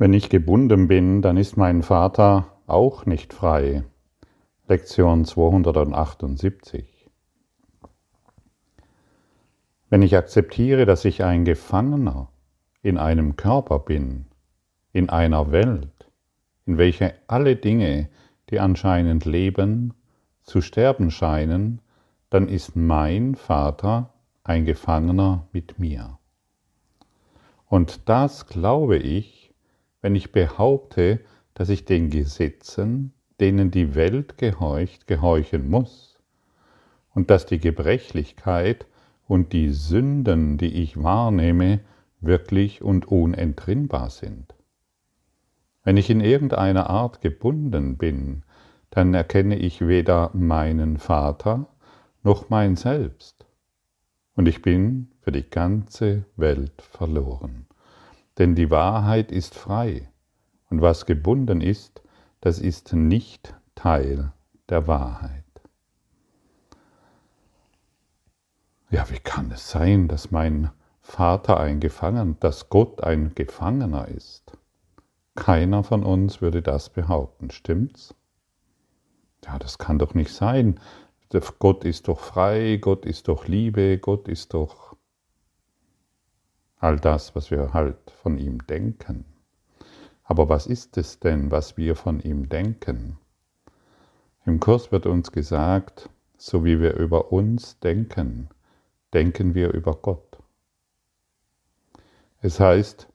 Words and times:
Wenn 0.00 0.12
ich 0.12 0.30
gebunden 0.30 0.86
bin, 0.86 1.22
dann 1.22 1.36
ist 1.36 1.56
mein 1.56 1.82
Vater 1.82 2.56
auch 2.68 3.04
nicht 3.04 3.34
frei. 3.34 3.82
Lektion 4.68 5.24
278. 5.24 7.10
Wenn 9.90 10.02
ich 10.02 10.16
akzeptiere, 10.16 10.86
dass 10.86 11.04
ich 11.04 11.24
ein 11.24 11.44
Gefangener 11.44 12.28
in 12.80 12.96
einem 12.96 13.34
Körper 13.34 13.80
bin, 13.80 14.26
in 14.92 15.08
einer 15.08 15.50
Welt, 15.50 16.08
in 16.64 16.78
welcher 16.78 17.14
alle 17.26 17.56
Dinge, 17.56 18.08
die 18.50 18.60
anscheinend 18.60 19.24
leben, 19.24 19.94
zu 20.44 20.60
sterben 20.60 21.10
scheinen, 21.10 21.80
dann 22.30 22.46
ist 22.46 22.76
mein 22.76 23.34
Vater 23.34 24.14
ein 24.44 24.64
Gefangener 24.64 25.48
mit 25.50 25.80
mir. 25.80 26.20
Und 27.66 28.08
das 28.08 28.46
glaube 28.46 28.96
ich, 28.96 29.37
wenn 30.00 30.14
ich 30.14 30.32
behaupte, 30.32 31.20
dass 31.54 31.68
ich 31.68 31.84
den 31.84 32.10
Gesetzen, 32.10 33.12
denen 33.40 33.70
die 33.70 33.94
Welt 33.94 34.38
gehorcht, 34.38 35.06
gehorchen 35.06 35.68
muss 35.68 36.18
und 37.14 37.30
dass 37.30 37.46
die 37.46 37.58
Gebrechlichkeit 37.58 38.86
und 39.26 39.52
die 39.52 39.70
Sünden, 39.70 40.58
die 40.58 40.82
ich 40.82 41.02
wahrnehme, 41.02 41.80
wirklich 42.20 42.82
und 42.82 43.06
unentrinnbar 43.06 44.10
sind. 44.10 44.54
Wenn 45.84 45.96
ich 45.96 46.10
in 46.10 46.20
irgendeiner 46.20 46.90
Art 46.90 47.20
gebunden 47.20 47.96
bin, 47.96 48.42
dann 48.90 49.14
erkenne 49.14 49.56
ich 49.56 49.86
weder 49.86 50.30
meinen 50.34 50.98
Vater 50.98 51.66
noch 52.22 52.50
mein 52.50 52.76
Selbst, 52.76 53.46
und 54.34 54.48
ich 54.48 54.62
bin 54.62 55.12
für 55.20 55.32
die 55.32 55.48
ganze 55.48 56.24
Welt 56.36 56.82
verloren. 56.82 57.67
Denn 58.38 58.54
die 58.54 58.70
Wahrheit 58.70 59.32
ist 59.32 59.54
frei 59.54 60.08
und 60.70 60.80
was 60.80 61.06
gebunden 61.06 61.60
ist, 61.60 62.02
das 62.40 62.60
ist 62.60 62.92
nicht 62.92 63.54
Teil 63.74 64.32
der 64.68 64.86
Wahrheit. 64.86 65.44
Ja, 68.90 69.10
wie 69.10 69.18
kann 69.18 69.50
es 69.50 69.68
sein, 69.70 70.08
dass 70.08 70.30
mein 70.30 70.70
Vater 71.00 71.58
ein 71.58 71.80
Gefangener, 71.80 72.36
dass 72.40 72.68
Gott 72.68 73.02
ein 73.02 73.34
Gefangener 73.34 74.08
ist? 74.08 74.52
Keiner 75.34 75.82
von 75.82 76.04
uns 76.04 76.40
würde 76.40 76.62
das 76.62 76.90
behaupten, 76.90 77.50
stimmt's? 77.50 78.14
Ja, 79.44 79.58
das 79.58 79.78
kann 79.78 79.98
doch 79.98 80.14
nicht 80.14 80.32
sein. 80.32 80.80
Gott 81.58 81.84
ist 81.84 82.08
doch 82.08 82.20
frei, 82.20 82.78
Gott 82.80 83.04
ist 83.04 83.28
doch 83.28 83.46
Liebe, 83.46 83.98
Gott 83.98 84.28
ist 84.28 84.54
doch 84.54 84.87
all 86.80 86.98
das, 86.98 87.34
was 87.34 87.50
wir 87.50 87.72
halt 87.72 88.10
von 88.22 88.38
ihm 88.38 88.66
denken. 88.66 89.24
Aber 90.24 90.48
was 90.48 90.66
ist 90.66 90.96
es 90.96 91.20
denn, 91.20 91.50
was 91.50 91.76
wir 91.76 91.96
von 91.96 92.20
ihm 92.20 92.48
denken? 92.48 93.18
Im 94.44 94.60
Kurs 94.60 94.92
wird 94.92 95.06
uns 95.06 95.32
gesagt, 95.32 96.10
so 96.36 96.64
wie 96.64 96.80
wir 96.80 96.94
über 96.94 97.32
uns 97.32 97.78
denken, 97.80 98.48
denken 99.12 99.54
wir 99.54 99.72
über 99.72 99.94
Gott. 99.94 100.38
Es 102.40 102.60
heißt, 102.60 103.08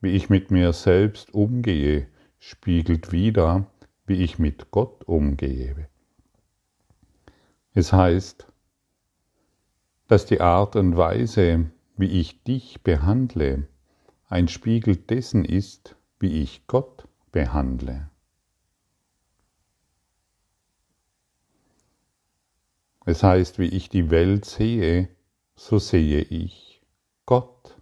wie 0.00 0.12
ich 0.12 0.30
mit 0.30 0.50
mir 0.50 0.72
selbst 0.72 1.34
umgehe, 1.34 2.06
spiegelt 2.38 3.10
wieder, 3.10 3.66
wie 4.06 4.22
ich 4.22 4.38
mit 4.38 4.70
Gott 4.70 5.04
umgehe. 5.04 5.88
Es 7.72 7.92
heißt, 7.92 8.46
dass 10.06 10.26
die 10.26 10.40
Art 10.40 10.76
und 10.76 10.96
Weise, 10.96 11.70
wie 11.96 12.20
ich 12.20 12.42
dich 12.42 12.82
behandle, 12.82 13.68
ein 14.28 14.48
Spiegel 14.48 14.96
dessen 14.96 15.44
ist, 15.44 15.96
wie 16.18 16.42
ich 16.42 16.66
Gott 16.66 17.06
behandle. 17.30 18.10
Es 23.06 23.22
heißt, 23.22 23.58
wie 23.58 23.68
ich 23.68 23.88
die 23.90 24.10
Welt 24.10 24.44
sehe, 24.44 25.08
so 25.56 25.78
sehe 25.78 26.22
ich 26.22 26.82
Gott. 27.26 27.76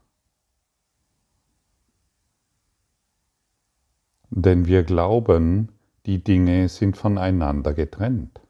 Denn 4.30 4.66
wir 4.66 4.82
glauben, 4.82 5.68
die 6.06 6.24
Dinge 6.24 6.68
sind 6.68 6.96
voneinander 6.96 7.72
getrennt. 7.72 8.40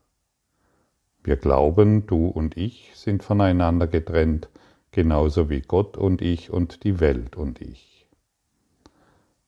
Wir 1.22 1.36
glauben, 1.36 2.06
du 2.06 2.28
und 2.28 2.56
ich 2.56 2.92
sind 2.94 3.22
voneinander 3.22 3.86
getrennt, 3.86 4.48
genauso 4.92 5.50
wie 5.50 5.62
Gott 5.62 5.96
und 5.96 6.22
ich 6.22 6.50
und 6.50 6.84
die 6.84 7.00
Welt 7.00 7.36
und 7.36 7.60
ich. 7.60 8.06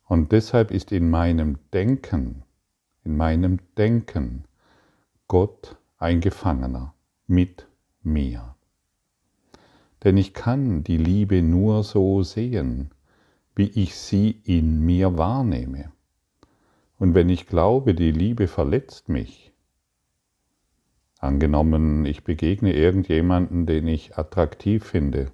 Und 0.07 0.33
deshalb 0.33 0.71
ist 0.71 0.91
in 0.93 1.09
meinem 1.09 1.59
Denken, 1.73 2.43
in 3.05 3.17
meinem 3.17 3.59
Denken 3.79 4.45
Gott 5.29 5.77
ein 5.99 6.21
Gefangener 6.21 6.95
mit 7.27 7.67
mir. 8.03 8.55
Denn 10.03 10.17
ich 10.19 10.35
kann 10.35 10.85
die 10.85 10.99
Liebe 10.99 11.41
nur 11.43 11.83
so 11.83 12.23
sehen, 12.23 12.91
wie 13.55 13.69
ich 13.69 13.97
sie 13.97 14.43
in 14.45 14.81
mir 14.81 15.17
wahrnehme. 15.17 15.93
Und 16.99 17.15
wenn 17.15 17.29
ich 17.29 17.47
glaube, 17.47 17.95
die 17.95 18.11
Liebe 18.11 18.47
verletzt 18.47 19.09
mich, 19.09 19.54
Angenommen, 21.25 22.05
ich 22.05 22.23
begegne 22.23 22.75
irgendjemanden, 22.75 23.65
den 23.65 23.89
ich 23.89 24.19
attraktiv 24.19 24.85
finde, 24.85 25.33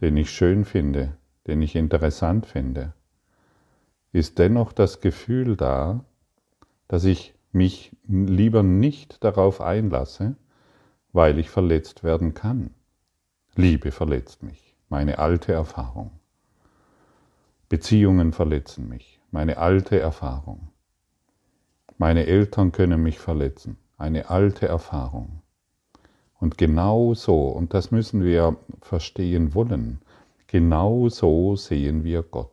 den 0.00 0.16
ich 0.16 0.30
schön 0.30 0.64
finde, 0.64 1.16
den 1.48 1.62
ich 1.62 1.74
interessant 1.74 2.46
finde, 2.46 2.94
ist 4.12 4.38
dennoch 4.38 4.72
das 4.72 5.00
Gefühl 5.00 5.56
da, 5.56 6.04
dass 6.86 7.02
ich 7.02 7.34
mich 7.50 7.90
lieber 8.06 8.62
nicht 8.62 9.24
darauf 9.24 9.60
einlasse, 9.60 10.36
weil 11.12 11.40
ich 11.40 11.50
verletzt 11.50 12.04
werden 12.04 12.32
kann. 12.32 12.70
Liebe 13.56 13.90
verletzt 13.90 14.44
mich, 14.44 14.76
meine 14.88 15.18
alte 15.18 15.52
Erfahrung. 15.52 16.12
Beziehungen 17.68 18.32
verletzen 18.32 18.88
mich, 18.88 19.18
meine 19.32 19.58
alte 19.58 19.98
Erfahrung. 19.98 20.68
Meine 21.98 22.26
Eltern 22.26 22.70
können 22.70 23.02
mich 23.02 23.18
verletzen 23.18 23.76
eine 24.00 24.30
alte 24.30 24.66
Erfahrung. 24.66 25.42
Und 26.38 26.56
genau 26.56 27.14
so, 27.14 27.48
und 27.48 27.74
das 27.74 27.90
müssen 27.90 28.24
wir 28.24 28.56
verstehen 28.80 29.54
wollen, 29.54 30.00
genau 30.46 31.08
so 31.08 31.54
sehen 31.54 32.02
wir 32.02 32.22
Gott. 32.22 32.50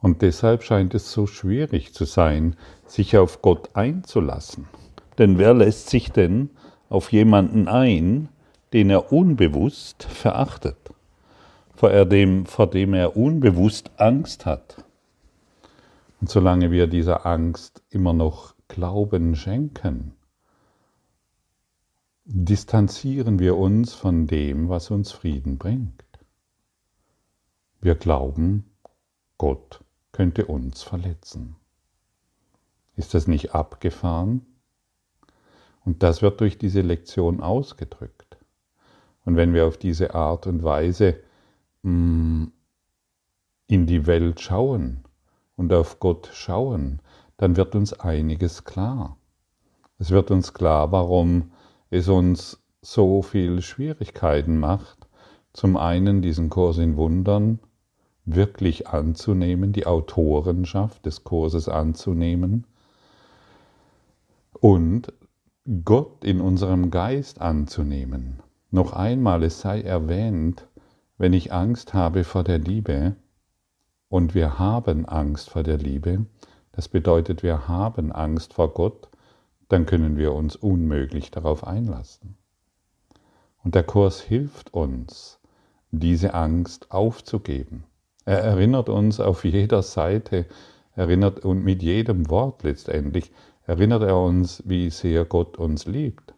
Und 0.00 0.22
deshalb 0.22 0.62
scheint 0.62 0.94
es 0.94 1.10
so 1.10 1.26
schwierig 1.26 1.94
zu 1.94 2.04
sein, 2.04 2.56
sich 2.86 3.16
auf 3.16 3.42
Gott 3.42 3.70
einzulassen. 3.74 4.68
Denn 5.18 5.38
wer 5.38 5.54
lässt 5.54 5.90
sich 5.90 6.12
denn 6.12 6.50
auf 6.88 7.10
jemanden 7.10 7.68
ein, 7.68 8.28
den 8.72 8.90
er 8.90 9.12
unbewusst 9.12 10.04
verachtet, 10.04 10.76
vor 11.74 11.90
dem, 12.04 12.46
vor 12.46 12.68
dem 12.68 12.94
er 12.94 13.16
unbewusst 13.16 13.90
Angst 13.96 14.46
hat? 14.46 14.84
Und 16.20 16.30
solange 16.30 16.70
wir 16.70 16.86
dieser 16.86 17.26
Angst 17.26 17.82
immer 17.90 18.12
noch 18.12 18.53
Glauben 18.68 19.36
schenken, 19.36 20.14
distanzieren 22.24 23.38
wir 23.38 23.56
uns 23.56 23.92
von 23.94 24.26
dem, 24.26 24.68
was 24.68 24.90
uns 24.90 25.12
Frieden 25.12 25.58
bringt. 25.58 26.04
Wir 27.80 27.94
glauben, 27.94 28.70
Gott 29.36 29.84
könnte 30.12 30.46
uns 30.46 30.82
verletzen. 30.82 31.56
Ist 32.96 33.12
das 33.12 33.26
nicht 33.26 33.54
abgefahren? 33.54 34.46
Und 35.84 36.02
das 36.02 36.22
wird 36.22 36.40
durch 36.40 36.56
diese 36.56 36.80
Lektion 36.80 37.40
ausgedrückt. 37.40 38.38
Und 39.24 39.36
wenn 39.36 39.52
wir 39.52 39.66
auf 39.66 39.76
diese 39.76 40.14
Art 40.14 40.46
und 40.46 40.62
Weise 40.62 41.20
mm, 41.82 42.46
in 43.66 43.86
die 43.86 44.06
Welt 44.06 44.40
schauen 44.40 45.04
und 45.56 45.72
auf 45.72 46.00
Gott 46.00 46.30
schauen, 46.32 47.00
dann 47.36 47.56
wird 47.56 47.74
uns 47.74 47.92
einiges 47.92 48.64
klar. 48.64 49.16
Es 49.98 50.10
wird 50.10 50.30
uns 50.30 50.52
klar, 50.54 50.92
warum 50.92 51.52
es 51.90 52.08
uns 52.08 52.62
so 52.82 53.22
viel 53.22 53.62
Schwierigkeiten 53.62 54.58
macht, 54.58 55.08
zum 55.52 55.76
einen 55.76 56.20
diesen 56.20 56.50
Kurs 56.50 56.78
in 56.78 56.96
Wundern 56.96 57.60
wirklich 58.24 58.88
anzunehmen, 58.88 59.72
die 59.72 59.86
Autorenschaft 59.86 61.06
des 61.06 61.24
Kurses 61.24 61.68
anzunehmen 61.68 62.66
und 64.60 65.12
Gott 65.84 66.24
in 66.24 66.40
unserem 66.40 66.90
Geist 66.90 67.40
anzunehmen. 67.40 68.42
Noch 68.70 68.92
einmal, 68.92 69.42
es 69.44 69.60
sei 69.60 69.82
erwähnt, 69.82 70.66
wenn 71.16 71.32
ich 71.32 71.52
Angst 71.52 71.94
habe 71.94 72.24
vor 72.24 72.44
der 72.44 72.58
Liebe, 72.58 73.16
und 74.08 74.34
wir 74.34 74.58
haben 74.58 75.06
Angst 75.06 75.50
vor 75.50 75.62
der 75.62 75.78
Liebe, 75.78 76.26
das 76.76 76.88
bedeutet, 76.88 77.42
wir 77.42 77.68
haben 77.68 78.10
Angst 78.10 78.54
vor 78.54 78.74
Gott, 78.74 79.08
dann 79.68 79.86
können 79.86 80.16
wir 80.16 80.32
uns 80.32 80.56
unmöglich 80.56 81.30
darauf 81.30 81.66
einlassen. 81.66 82.36
Und 83.62 83.74
der 83.74 83.84
Kurs 83.84 84.20
hilft 84.20 84.74
uns, 84.74 85.38
diese 85.90 86.34
Angst 86.34 86.90
aufzugeben, 86.90 87.84
Er 88.24 88.40
erinnert 88.40 88.88
uns 88.88 89.20
auf 89.20 89.44
jeder 89.44 89.82
Seite, 89.82 90.46
erinnert 90.96 91.44
und 91.44 91.62
mit 91.62 91.82
jedem 91.82 92.28
Wort 92.30 92.62
letztendlich, 92.62 93.30
erinnert 93.66 94.02
er 94.02 94.18
uns, 94.18 94.62
wie 94.66 94.90
sehr 94.90 95.24
Gott 95.24 95.56
uns 95.56 95.86
liebt. 95.86 96.34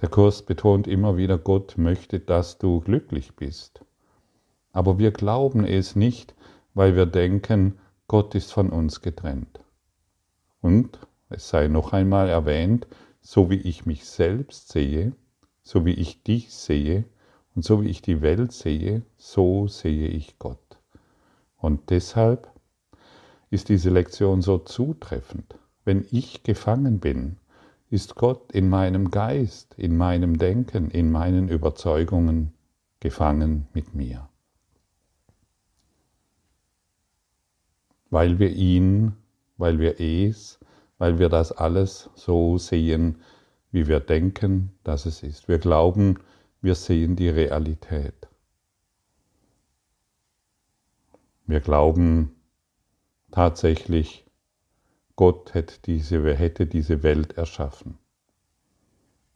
Der 0.00 0.08
Kurs 0.08 0.42
betont 0.42 0.86
immer 0.86 1.16
wieder, 1.16 1.38
Gott 1.38 1.78
möchte, 1.78 2.20
dass 2.20 2.58
du 2.58 2.80
glücklich 2.80 3.36
bist. 3.36 3.84
Aber 4.72 4.98
wir 4.98 5.12
glauben 5.12 5.64
es 5.64 5.96
nicht, 5.96 6.34
weil 6.74 6.96
wir 6.96 7.06
denken, 7.06 7.78
Gott 8.06 8.34
ist 8.34 8.52
von 8.52 8.70
uns 8.70 9.00
getrennt. 9.00 9.60
Und 10.60 10.98
es 11.30 11.48
sei 11.48 11.68
noch 11.68 11.92
einmal 11.92 12.28
erwähnt, 12.28 12.86
so 13.20 13.50
wie 13.50 13.60
ich 13.60 13.86
mich 13.86 14.04
selbst 14.04 14.70
sehe, 14.70 15.12
so 15.62 15.86
wie 15.86 15.94
ich 15.94 16.22
dich 16.22 16.52
sehe 16.52 17.04
und 17.54 17.64
so 17.64 17.82
wie 17.82 17.88
ich 17.88 18.02
die 18.02 18.20
Welt 18.20 18.52
sehe, 18.52 19.02
so 19.16 19.68
sehe 19.68 20.08
ich 20.08 20.38
Gott. 20.38 20.78
Und 21.56 21.88
deshalb 21.90 22.52
ist 23.50 23.70
diese 23.70 23.90
Lektion 23.90 24.42
so 24.42 24.58
zutreffend. 24.58 25.58
Wenn 25.84 26.06
ich 26.10 26.42
gefangen 26.42 27.00
bin, 27.00 27.38
ist 27.88 28.16
Gott 28.16 28.52
in 28.52 28.68
meinem 28.68 29.10
Geist, 29.10 29.74
in 29.78 29.96
meinem 29.96 30.36
Denken, 30.36 30.90
in 30.90 31.10
meinen 31.10 31.48
Überzeugungen 31.48 32.52
gefangen 33.00 33.68
mit 33.72 33.94
mir. 33.94 34.28
Weil 38.14 38.38
wir 38.38 38.50
ihn, 38.50 39.16
weil 39.56 39.80
wir 39.80 39.98
es, 39.98 40.60
weil 40.98 41.18
wir 41.18 41.28
das 41.28 41.50
alles 41.50 42.10
so 42.14 42.58
sehen, 42.58 43.20
wie 43.72 43.88
wir 43.88 43.98
denken, 43.98 44.70
dass 44.84 45.04
es 45.04 45.24
ist. 45.24 45.48
Wir 45.48 45.58
glauben, 45.58 46.20
wir 46.60 46.76
sehen 46.76 47.16
die 47.16 47.28
Realität. 47.28 48.14
Wir 51.46 51.58
glauben 51.58 52.36
tatsächlich, 53.32 54.24
Gott 55.16 55.52
hätte 55.52 55.74
diese, 55.84 56.36
hätte 56.36 56.66
diese 56.68 57.02
Welt 57.02 57.36
erschaffen. 57.36 57.98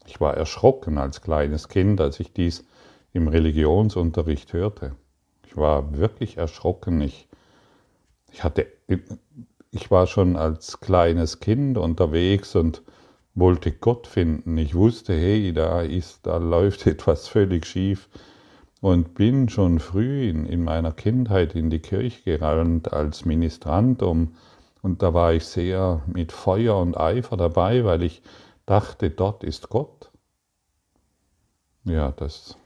Ich 0.07 0.21
war 0.21 0.37
erschrocken 0.37 0.99
als 0.99 1.21
kleines 1.21 1.69
Kind, 1.69 2.01
als 2.01 2.21
ich 2.21 2.33
dies 2.33 2.65
im 3.13 3.27
Religionsunterricht 3.27 4.53
hörte. 4.53 4.95
Ich 5.49 5.57
war 5.57 5.99
wirklich 5.99 6.37
erschrocken. 6.37 7.01
Ich, 7.01 7.28
ich, 8.31 8.45
hatte, 8.45 8.67
ich 9.71 9.91
war 9.91 10.07
schon 10.07 10.37
als 10.37 10.81
kleines 10.81 11.41
Kind 11.41 11.79
unterwegs 11.79 12.55
und 12.57 12.83
wollte 13.35 13.73
Gott 13.73 14.07
finden. 14.07 14.57
Ich 14.59 14.75
wusste, 14.75 15.15
hey, 15.15 15.53
da 15.53 15.83
ist, 15.83 16.27
da 16.27 16.39
läuft 16.39 16.87
etwas 16.87 17.29
völlig 17.29 17.67
schief 17.67 18.09
und 18.81 19.15
bin 19.15 19.49
schon 19.49 19.79
früh 19.81 20.29
in, 20.29 20.47
in 20.47 20.63
meiner 20.65 20.93
Kindheit 20.93 21.55
in 21.55 21.71
die 21.71 21.81
Kirche 21.81 22.39
gerannt 22.39 22.93
als 22.93 23.25
Ministrant 23.25 24.03
um, 24.03 24.35
und 24.81 25.03
da 25.03 25.13
war 25.13 25.33
ich 25.33 25.45
sehr 25.45 26.03
mit 26.07 26.33
Feuer 26.33 26.79
und 26.79 26.97
Eifer 26.97 27.37
dabei, 27.37 27.85
weil 27.85 28.03
ich 28.03 28.23
dachte, 28.65 29.11
dort 29.11 29.43
ist 29.43 29.69
Gott. 29.71 30.11
Ja, 31.85 32.13
das, 32.13 32.57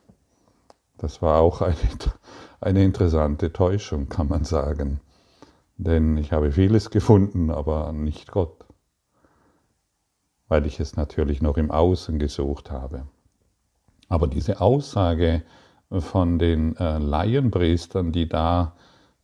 das 0.99 1.23
war 1.23 1.41
auch 1.41 1.63
eine, 1.63 1.77
eine 2.61 2.85
interessante 2.85 3.53
Täuschung, 3.53 4.09
kann 4.09 4.29
man 4.29 4.45
sagen. 4.45 5.01
Denn 5.77 6.17
ich 6.17 6.33
habe 6.33 6.53
vieles 6.53 6.91
gefunden, 6.91 7.51
aber 7.51 7.93
nicht 7.93 8.31
Gott 8.31 8.63
weil 10.53 10.67
ich 10.67 10.81
es 10.81 10.97
natürlich 10.97 11.41
noch 11.41 11.57
im 11.57 11.71
Außen 11.71 12.19
gesucht 12.19 12.71
habe. 12.71 13.07
Aber 14.11 14.27
diese 14.27 14.61
Aussage 14.61 15.41
von 15.91 16.39
den 16.39 16.77
äh, 16.77 16.99
Laienpriestern, 16.99 18.13
die 18.13 18.29
da 18.29 18.77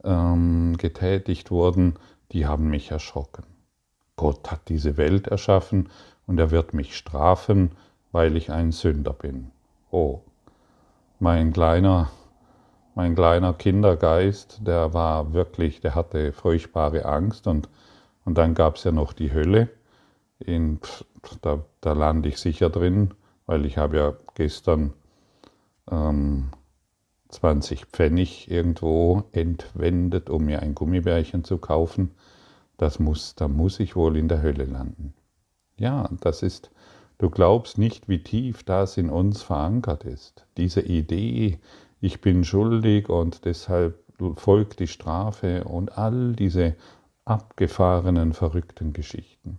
ähm, 0.04 0.78
getätigt 0.78 1.50
wurden, 1.50 1.98
die 2.32 2.46
haben 2.46 2.70
mich 2.70 2.92
erschrocken. 2.92 3.44
Gott 4.16 4.50
hat 4.50 4.70
diese 4.70 4.96
Welt 4.96 5.26
erschaffen 5.26 5.90
und 6.26 6.40
er 6.40 6.50
wird 6.50 6.72
mich 6.72 6.96
strafen, 6.96 7.72
weil 8.10 8.34
ich 8.34 8.50
ein 8.50 8.72
Sünder 8.72 9.12
bin. 9.12 9.50
Oh, 9.90 10.22
mein 11.20 11.52
kleiner, 11.52 12.10
mein 12.98 13.14
kleiner 13.14 13.54
Kindergeist, 13.54 14.66
der 14.66 14.92
war 14.92 15.32
wirklich, 15.32 15.80
der 15.80 15.94
hatte 15.94 16.32
furchtbare 16.32 17.04
Angst 17.04 17.46
und, 17.46 17.68
und 18.24 18.36
dann 18.36 18.54
gab 18.54 18.74
es 18.74 18.82
ja 18.82 18.90
noch 18.90 19.12
die 19.12 19.32
Hölle. 19.32 19.68
In, 20.40 20.80
da, 21.42 21.64
da 21.80 21.92
lande 21.92 22.28
ich 22.28 22.38
sicher 22.38 22.70
drin, 22.70 23.14
weil 23.46 23.66
ich 23.66 23.78
habe 23.78 23.96
ja 23.98 24.14
gestern 24.34 24.94
ähm, 25.88 26.48
20 27.28 27.86
Pfennig 27.86 28.50
irgendwo 28.50 29.22
entwendet, 29.30 30.28
um 30.28 30.46
mir 30.46 30.60
ein 30.62 30.74
Gummibärchen 30.74 31.44
zu 31.44 31.58
kaufen. 31.58 32.10
Das 32.78 32.98
muss, 32.98 33.36
da 33.36 33.46
muss 33.46 33.78
ich 33.78 33.94
wohl 33.94 34.16
in 34.16 34.26
der 34.26 34.42
Hölle 34.42 34.64
landen. 34.64 35.14
Ja, 35.76 36.10
das 36.20 36.42
ist, 36.42 36.72
du 37.18 37.30
glaubst 37.30 37.78
nicht, 37.78 38.08
wie 38.08 38.24
tief 38.24 38.64
das 38.64 38.96
in 38.96 39.08
uns 39.08 39.42
verankert 39.42 40.02
ist. 40.02 40.48
Diese 40.56 40.80
Idee, 40.80 41.60
ich 42.00 42.20
bin 42.20 42.44
schuldig 42.44 43.08
und 43.08 43.44
deshalb 43.44 44.02
folgt 44.36 44.80
die 44.80 44.86
Strafe 44.86 45.64
und 45.64 45.96
all 45.96 46.32
diese 46.32 46.76
abgefahrenen, 47.24 48.32
verrückten 48.32 48.92
Geschichten. 48.92 49.58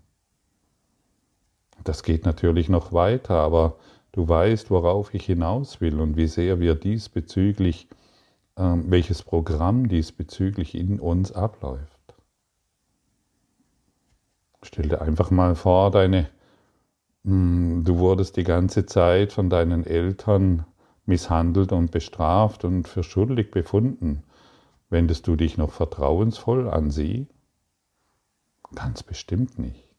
Das 1.83 2.03
geht 2.03 2.25
natürlich 2.25 2.67
noch 2.67 2.91
weiter, 2.91 3.35
aber 3.35 3.77
du 4.11 4.27
weißt, 4.27 4.69
worauf 4.69 5.13
ich 5.13 5.25
hinaus 5.25 5.79
will 5.79 5.99
und 5.99 6.17
wie 6.17 6.27
sehr 6.27 6.59
wir 6.59 6.75
diesbezüglich, 6.75 7.87
äh, 8.55 8.75
welches 8.85 9.23
Programm 9.23 9.87
diesbezüglich 9.87 10.75
in 10.75 10.99
uns 10.99 11.31
abläuft. 11.31 12.15
Stell 14.61 14.89
dir 14.89 15.01
einfach 15.01 15.31
mal 15.31 15.55
vor, 15.55 15.91
deine, 15.91 16.29
mh, 17.23 17.31
hm, 17.31 17.83
du 17.85 17.97
wurdest 17.99 18.35
die 18.35 18.43
ganze 18.43 18.85
Zeit 18.85 19.31
von 19.31 19.49
deinen 19.49 19.85
Eltern 19.85 20.65
misshandelt 21.09 21.73
und 21.73 21.91
bestraft 21.91 22.63
und 22.63 22.87
für 22.87 23.03
schuldig 23.03 23.51
befunden. 23.51 24.23
Wendest 24.89 25.27
du 25.27 25.35
dich 25.35 25.57
noch 25.57 25.71
vertrauensvoll 25.71 26.69
an 26.69 26.89
sie? 26.89 27.27
Ganz 28.73 29.03
bestimmt 29.03 29.59
nicht. 29.59 29.89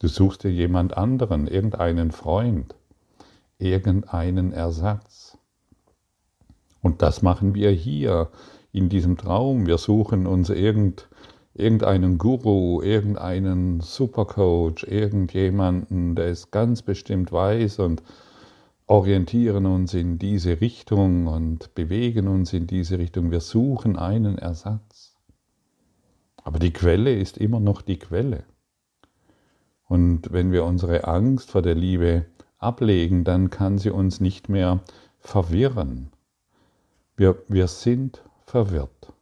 Du 0.00 0.08
suchst 0.08 0.44
dir 0.44 0.50
jemand 0.50 0.96
anderen, 0.96 1.46
irgendeinen 1.46 2.10
Freund, 2.10 2.74
irgendeinen 3.58 4.52
Ersatz. 4.52 5.38
Und 6.82 7.02
das 7.02 7.22
machen 7.22 7.54
wir 7.54 7.70
hier 7.70 8.30
in 8.72 8.88
diesem 8.88 9.16
Traum. 9.16 9.66
Wir 9.66 9.78
suchen 9.78 10.26
uns 10.26 10.50
irgend, 10.50 11.08
irgendeinen 11.54 12.18
Guru, 12.18 12.80
irgendeinen 12.82 13.80
Supercoach, 13.80 14.84
irgendjemanden, 14.86 16.14
der 16.14 16.26
es 16.26 16.50
ganz 16.50 16.82
bestimmt 16.82 17.32
weiß 17.32 17.80
und 17.80 18.02
orientieren 18.88 19.66
uns 19.66 19.92
in 19.92 20.18
diese 20.18 20.60
Richtung 20.60 21.26
und 21.26 21.74
bewegen 21.74 22.26
uns 22.26 22.54
in 22.54 22.66
diese 22.66 22.98
Richtung. 22.98 23.30
Wir 23.30 23.40
suchen 23.40 23.96
einen 23.96 24.38
Ersatz. 24.38 25.14
Aber 26.42 26.58
die 26.58 26.72
Quelle 26.72 27.14
ist 27.14 27.36
immer 27.36 27.60
noch 27.60 27.82
die 27.82 27.98
Quelle. 27.98 28.44
Und 29.84 30.32
wenn 30.32 30.52
wir 30.52 30.64
unsere 30.64 31.06
Angst 31.06 31.50
vor 31.50 31.60
der 31.60 31.74
Liebe 31.74 32.24
ablegen, 32.56 33.24
dann 33.24 33.50
kann 33.50 33.76
sie 33.76 33.90
uns 33.90 34.20
nicht 34.20 34.48
mehr 34.48 34.80
verwirren. 35.18 36.10
Wir, 37.14 37.42
wir 37.46 37.68
sind 37.68 38.22
verwirrt. 38.46 39.12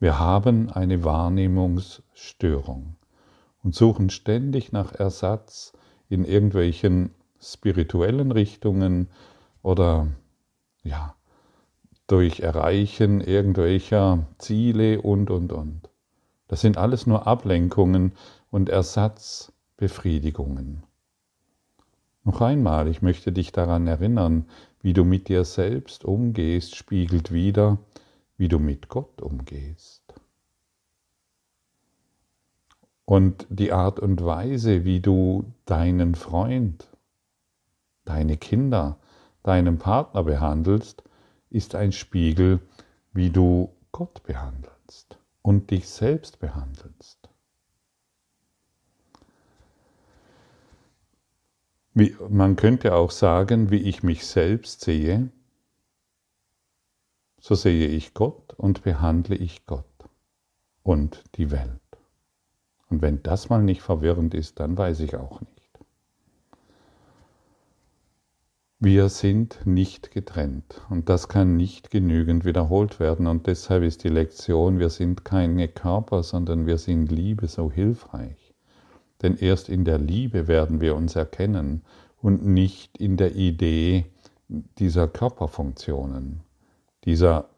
Wir 0.00 0.18
haben 0.18 0.70
eine 0.70 1.04
Wahrnehmungsstörung 1.04 2.96
und 3.62 3.76
suchen 3.76 4.10
ständig 4.10 4.72
nach 4.72 4.92
Ersatz 4.92 5.72
in 6.08 6.24
irgendwelchen 6.24 7.14
spirituellen 7.42 8.32
Richtungen 8.32 9.08
oder 9.62 10.08
ja, 10.82 11.14
durch 12.06 12.40
Erreichen 12.40 13.20
irgendwelcher 13.20 14.26
Ziele 14.38 15.02
und, 15.02 15.30
und, 15.30 15.52
und. 15.52 15.90
Das 16.48 16.60
sind 16.60 16.76
alles 16.76 17.06
nur 17.06 17.26
Ablenkungen 17.26 18.12
und 18.50 18.68
Ersatzbefriedigungen. 18.68 20.82
Noch 22.24 22.40
einmal, 22.40 22.88
ich 22.88 23.02
möchte 23.02 23.32
dich 23.32 23.52
daran 23.52 23.86
erinnern, 23.86 24.46
wie 24.80 24.92
du 24.92 25.04
mit 25.04 25.28
dir 25.28 25.44
selbst 25.44 26.04
umgehst, 26.04 26.76
spiegelt 26.76 27.32
wieder, 27.32 27.78
wie 28.36 28.48
du 28.48 28.58
mit 28.58 28.88
Gott 28.88 29.22
umgehst. 29.22 30.02
Und 33.04 33.46
die 33.48 33.72
Art 33.72 33.98
und 33.98 34.24
Weise, 34.24 34.84
wie 34.84 35.00
du 35.00 35.44
deinen 35.64 36.14
Freund, 36.14 36.86
deine 38.04 38.36
Kinder, 38.36 38.98
deinen 39.42 39.78
Partner 39.78 40.24
behandelst, 40.24 41.02
ist 41.50 41.74
ein 41.74 41.92
Spiegel, 41.92 42.60
wie 43.12 43.30
du 43.30 43.74
Gott 43.92 44.22
behandelst 44.22 45.18
und 45.42 45.70
dich 45.70 45.88
selbst 45.88 46.38
behandelst. 46.38 47.28
Wie, 51.94 52.16
man 52.30 52.56
könnte 52.56 52.94
auch 52.94 53.10
sagen, 53.10 53.70
wie 53.70 53.82
ich 53.82 54.02
mich 54.02 54.26
selbst 54.26 54.80
sehe, 54.80 55.30
so 57.38 57.54
sehe 57.54 57.88
ich 57.88 58.14
Gott 58.14 58.54
und 58.54 58.82
behandle 58.82 59.36
ich 59.36 59.66
Gott 59.66 59.84
und 60.82 61.22
die 61.34 61.50
Welt. 61.50 61.80
Und 62.88 63.02
wenn 63.02 63.22
das 63.22 63.50
mal 63.50 63.62
nicht 63.62 63.82
verwirrend 63.82 64.32
ist, 64.32 64.60
dann 64.60 64.76
weiß 64.78 65.00
ich 65.00 65.16
auch 65.16 65.40
nicht. 65.40 65.61
Wir 68.84 69.10
sind 69.10 69.60
nicht 69.64 70.10
getrennt 70.10 70.80
und 70.90 71.08
das 71.08 71.28
kann 71.28 71.56
nicht 71.56 71.92
genügend 71.92 72.44
wiederholt 72.44 72.98
werden 72.98 73.28
und 73.28 73.46
deshalb 73.46 73.84
ist 73.84 74.02
die 74.02 74.08
Lektion, 74.08 74.80
wir 74.80 74.90
sind 74.90 75.24
keine 75.24 75.68
Körper, 75.68 76.24
sondern 76.24 76.66
wir 76.66 76.78
sind 76.78 77.12
Liebe 77.12 77.46
so 77.46 77.70
hilfreich. 77.70 78.52
Denn 79.22 79.36
erst 79.36 79.68
in 79.68 79.84
der 79.84 79.98
Liebe 79.98 80.48
werden 80.48 80.80
wir 80.80 80.96
uns 80.96 81.14
erkennen 81.14 81.82
und 82.20 82.44
nicht 82.44 82.98
in 82.98 83.16
der 83.16 83.36
Idee 83.36 84.06
dieser 84.48 85.06
Körperfunktionen, 85.06 86.40
dieser 87.04 87.50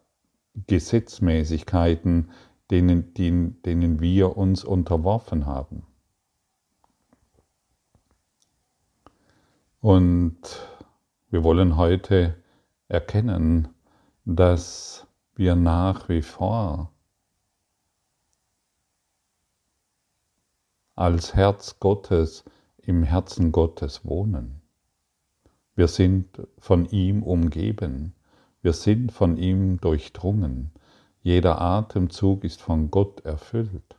Gesetzmäßigkeiten, 0.66 2.32
denen, 2.70 3.14
denen, 3.14 3.62
denen 3.62 3.98
wir 3.98 4.36
uns 4.36 4.62
unterworfen 4.62 5.46
haben. 5.46 5.84
Und 9.80 10.73
wir 11.34 11.42
wollen 11.42 11.76
heute 11.76 12.36
erkennen, 12.86 13.66
dass 14.24 15.04
wir 15.34 15.56
nach 15.56 16.08
wie 16.08 16.22
vor 16.22 16.92
als 20.94 21.34
Herz 21.34 21.80
Gottes 21.80 22.44
im 22.76 23.02
Herzen 23.02 23.50
Gottes 23.50 24.04
wohnen. 24.04 24.62
Wir 25.74 25.88
sind 25.88 26.40
von 26.56 26.86
ihm 26.86 27.24
umgeben, 27.24 28.14
wir 28.62 28.72
sind 28.72 29.10
von 29.10 29.36
ihm 29.36 29.80
durchdrungen, 29.80 30.70
jeder 31.24 31.60
Atemzug 31.60 32.44
ist 32.44 32.62
von 32.62 32.92
Gott 32.92 33.24
erfüllt. 33.24 33.96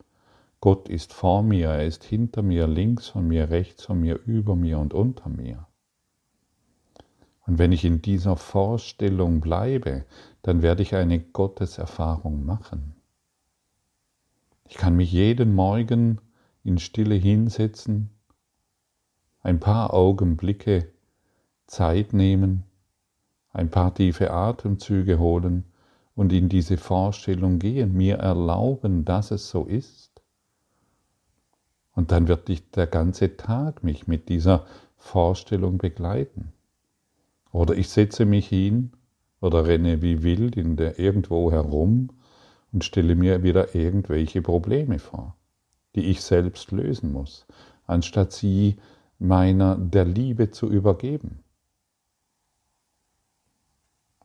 Gott 0.62 0.88
ist 0.88 1.12
vor 1.12 1.44
mir, 1.44 1.68
er 1.68 1.86
ist 1.86 2.06
hinter 2.06 2.44
mir, 2.44 2.66
links 2.66 3.10
von 3.10 3.28
mir, 3.28 3.50
rechts 3.50 3.84
von 3.84 4.00
mir, 4.00 4.22
über 4.26 4.56
mir 4.56 4.80
und 4.80 4.94
unter 4.94 5.28
mir. 5.28 5.68
Und 7.46 7.60
wenn 7.60 7.72
ich 7.72 7.86
in 7.86 8.02
dieser 8.02 8.38
Vorstellung 8.38 9.40
bleibe, 9.40 10.06
dann 10.42 10.62
werde 10.62 10.82
ich 10.82 10.96
eine 10.96 11.20
Gotteserfahrung 11.20 12.46
machen. 12.46 12.96
Ich 14.68 14.76
kann 14.78 14.96
mich 14.96 15.12
jeden 15.12 15.54
Morgen 15.54 16.20
in 16.64 16.80
Stille 16.80 17.16
hinsetzen, 17.16 18.10
ein 19.42 19.60
paar 19.60 19.94
Augenblicke 19.94 20.92
Zeit 21.68 22.14
nehmen, 22.14 22.64
ein 23.54 23.70
paar 23.70 23.94
tiefe 23.94 24.32
Atemzüge 24.32 25.20
holen 25.20 25.66
und 26.16 26.34
in 26.34 26.50
diese 26.50 26.78
Vorstellung 26.78 27.60
gehen, 27.60 27.94
mir 27.94 28.16
erlauben, 28.16 29.06
dass 29.06 29.30
es 29.30 29.50
so 29.50 29.66
ist. 29.66 30.22
Und 31.94 32.12
dann 32.12 32.28
wird 32.28 32.48
dich 32.48 32.72
der 32.72 32.88
ganze 32.88 33.38
Tag 33.38 33.84
mich 33.84 34.08
mit 34.08 34.30
dieser 34.30 34.66
Vorstellung 34.98 35.78
begleiten. 35.78 36.55
Oder 37.56 37.78
ich 37.78 37.88
setze 37.88 38.26
mich 38.26 38.50
hin 38.50 38.92
oder 39.40 39.66
renne 39.66 40.02
wie 40.02 40.24
wild 40.24 40.58
in 40.58 40.76
der 40.76 41.00
irgendwo 41.00 41.54
herum 41.54 42.10
und 42.74 42.84
stelle 42.84 43.16
mir 43.16 43.44
wieder 43.44 43.74
irgendwelche 43.74 44.42
Probleme 44.42 45.00
vor, 45.00 45.38
die 45.96 46.08
ich 46.08 46.22
selbst 46.22 46.74
lösen 46.74 47.14
muss, 47.14 47.46
anstatt 47.88 48.34
sie 48.34 48.76
meiner 49.20 49.78
der 49.78 50.04
Liebe 50.04 50.52
zu 50.52 50.70
übergeben. 50.70 51.46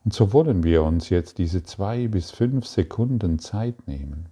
Und 0.03 0.13
so 0.13 0.33
wollen 0.33 0.65
wir 0.65 0.83
uns 0.83 1.07
jetzt 1.07 1.37
diese 1.37 1.63
zwei 1.63 2.09
bis 2.09 2.31
fünf 2.31 2.65
Sekunden 2.65 3.39
Zeit 3.39 3.87
nehmen. 3.87 4.27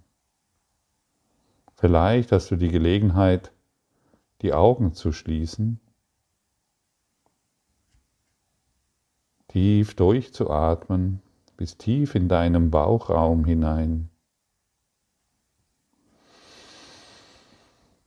Vielleicht 1.74 2.32
hast 2.32 2.50
du 2.50 2.56
die 2.56 2.68
Gelegenheit, 2.68 3.50
die 4.42 4.52
Augen 4.52 4.92
zu 4.92 5.10
schließen 5.10 5.80
tief 9.50 9.94
durchzuatmen 9.94 11.20
bis 11.56 11.76
tief 11.76 12.14
in 12.14 12.26
deinem 12.26 12.70
Bauchraum 12.70 13.44
hinein. 13.44 14.08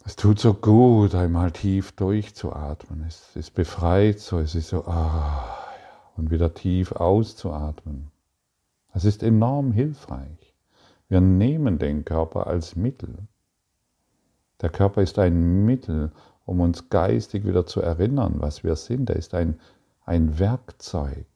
Es 0.03 0.15
tut 0.15 0.39
so 0.39 0.55
gut, 0.55 1.13
einmal 1.13 1.51
tief 1.51 1.91
durchzuatmen. 1.91 3.05
Es 3.07 3.35
ist 3.35 3.53
befreit, 3.53 4.19
so 4.19 4.39
es 4.39 4.55
ist 4.55 4.69
so 4.69 4.85
ah, 4.85 5.55
und 6.17 6.31
wieder 6.31 6.55
tief 6.55 6.93
auszuatmen. 6.93 8.09
Das 8.91 9.05
ist 9.05 9.21
enorm 9.21 9.71
hilfreich. 9.71 10.55
Wir 11.09 11.21
nehmen 11.21 11.77
den 11.77 12.05
Körper 12.05 12.47
als 12.47 12.75
Mittel. 12.75 13.27
Der 14.61 14.69
Körper 14.69 15.03
ist 15.03 15.19
ein 15.19 15.63
Mittel, 15.63 16.11
um 16.45 16.59
uns 16.59 16.89
geistig 16.89 17.45
wieder 17.45 17.67
zu 17.67 17.81
erinnern, 17.81 18.35
was 18.37 18.63
wir 18.63 18.75
sind. 18.75 19.11
Er 19.11 19.17
ist 19.17 19.35
ein, 19.35 19.59
ein 20.05 20.39
Werkzeug. 20.39 21.27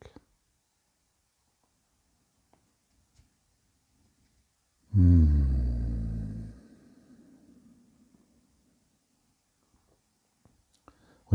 Und 4.98 5.46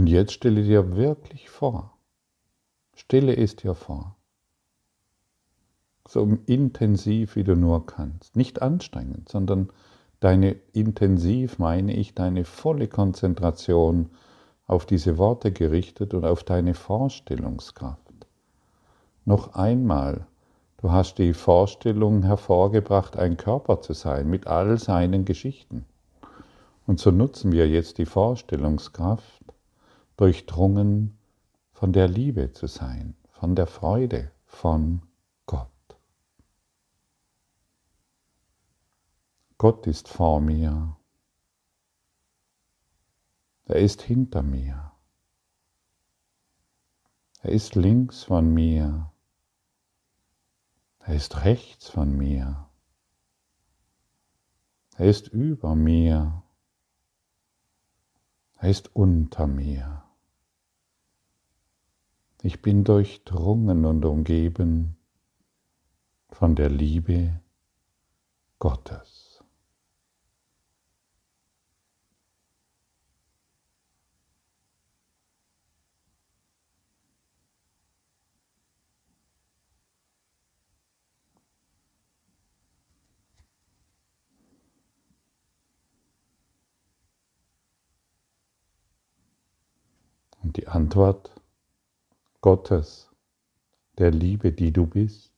jetzt 0.09 0.33
stelle 0.33 0.65
dir 0.65 0.97
wirklich 0.97 1.49
vor, 1.49 1.97
stelle 2.97 3.37
es 3.37 3.55
dir 3.55 3.77
vor, 3.77 4.17
so 6.09 6.39
intensiv 6.47 7.37
wie 7.37 7.45
du 7.45 7.55
nur 7.55 7.87
kannst, 7.87 8.35
nicht 8.35 8.63
anstrengend, 8.63 9.29
sondern 9.29 9.71
deine 10.19 10.57
intensiv 10.73 11.61
meine 11.61 11.95
ich 11.95 12.17
deine 12.17 12.45
volle 12.45 12.89
Konzentration 12.89 14.11
auf 14.67 14.87
diese 14.87 15.19
Worte 15.19 15.53
gerichtet 15.53 16.15
und 16.15 16.25
auf 16.25 16.43
deine 16.43 16.75
Vorstellungskraft. 16.75 18.27
Noch 19.25 19.55
einmal 19.55 20.27
Du 20.83 20.91
hast 20.91 21.19
die 21.19 21.33
Vorstellung 21.33 22.25
hervorgebracht, 22.25 23.17
ein 23.17 23.37
Körper 23.37 23.81
zu 23.81 23.93
sein 23.93 24.29
mit 24.29 24.49
all 24.49 24.79
seinen 24.79 25.25
Geschichten. 25.25 25.87
Und 26.89 26.99
so 26.99 27.13
nutzen 27.13 27.53
wir 27.53 27.69
jetzt 27.69 27.99
die 27.99 28.05
Vorstellungskraft, 28.05 29.45
durchdrungen 30.17 31.17
von 31.73 31.93
der 31.93 32.09
Liebe 32.09 32.51
zu 32.51 32.67
sein, 32.67 33.15
von 33.31 33.55
der 33.55 33.69
Freude, 33.69 34.33
von 34.45 35.03
Gott. 35.47 35.69
Gott 39.59 39.87
ist 39.87 40.09
vor 40.09 40.41
mir. 40.41 40.97
Er 43.67 43.77
ist 43.77 44.03
hinter 44.03 44.43
mir. 44.43 44.91
Er 47.43 47.53
ist 47.53 47.77
links 47.77 48.25
von 48.25 48.53
mir. 48.53 49.12
Er 51.05 51.17
ist 51.17 51.45
rechts 51.45 51.89
von 51.89 52.17
mir. 52.17 52.69
Er 54.97 55.07
ist 55.07 55.29
über 55.29 55.75
mir. 55.75 56.43
Er 58.59 58.71
ist 58.71 58.95
unter 58.95 59.47
mir. 59.47 60.05
Ich 62.43 62.63
bin 62.63 62.85
durchdrungen 62.85 63.85
und 63.85 64.05
umgeben 64.05 64.97
von 66.29 66.55
der 66.57 66.71
Liebe 66.71 67.41
Gottes. 68.59 69.22
Die 90.57 90.69
Antwort 90.69 91.31
Gottes, 92.43 93.09
der 93.97 94.11
Liebe, 94.11 94.53
die 94.53 94.71
du 94.71 94.87
bist, 94.87 95.33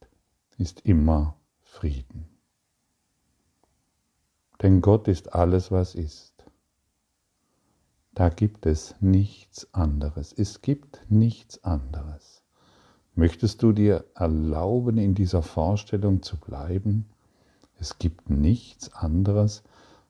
ist 0.59 0.80
immer 0.80 1.37
Frieden. 1.62 2.26
Denn 4.61 4.80
Gott 4.80 5.06
ist 5.06 5.33
alles, 5.33 5.71
was 5.71 5.94
ist. 5.94 6.35
Da 8.14 8.28
gibt 8.28 8.66
es 8.66 8.97
nichts 9.00 9.73
anderes. 9.73 10.33
Es 10.33 10.62
gibt 10.62 11.06
nichts 11.09 11.62
anderes. 11.62 12.42
Möchtest 13.14 13.62
du 13.62 13.71
dir 13.71 14.04
erlauben, 14.16 14.99
in 14.99 15.14
dieser 15.14 15.42
Vorstellung 15.42 16.23
zu 16.23 16.37
bleiben? 16.38 17.09
Es 17.78 18.00
gibt 18.00 18.30
nichts 18.30 18.92
anderes 18.92 19.62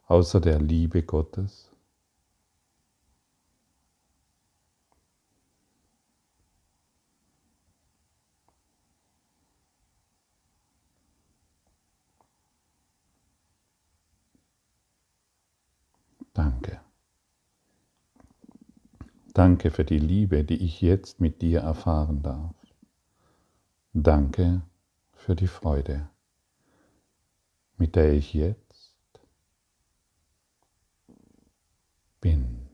außer 0.06 0.40
der 0.40 0.60
Liebe 0.60 1.02
Gottes. 1.02 1.73
Danke 19.34 19.72
für 19.72 19.84
die 19.84 19.98
Liebe, 19.98 20.44
die 20.44 20.64
ich 20.64 20.80
jetzt 20.80 21.20
mit 21.20 21.42
dir 21.42 21.60
erfahren 21.60 22.22
darf. 22.22 22.54
Danke 23.92 24.62
für 25.12 25.34
die 25.34 25.48
Freude, 25.48 26.08
mit 27.76 27.96
der 27.96 28.12
ich 28.12 28.32
jetzt 28.32 28.94
bin. 32.20 32.68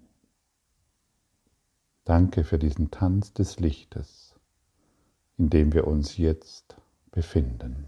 Danke 2.05 2.45
für 2.45 2.59
diesen 2.59 2.90
Tanz 2.90 3.33
des 3.33 3.59
Lichtes, 3.59 4.35
in 5.38 5.49
dem 5.49 5.73
wir 5.73 5.87
uns 5.87 6.19
jetzt 6.19 6.76
befinden. 7.11 7.87